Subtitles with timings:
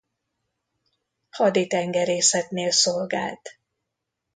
[1.29, 3.59] Haditengerészetnél szolgált.